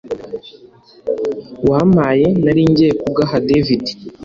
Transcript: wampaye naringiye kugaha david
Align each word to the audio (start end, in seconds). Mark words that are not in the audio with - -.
wampaye 1.69 2.27
naringiye 2.43 2.91
kugaha 3.03 3.35
david 3.47 3.83